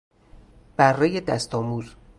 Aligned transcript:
برهی 0.77 1.21
دست 1.21 1.55
آموز 1.55 1.95